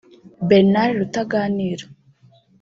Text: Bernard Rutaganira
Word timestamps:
Bernard 0.49 0.91
Rutaganira 0.99 1.85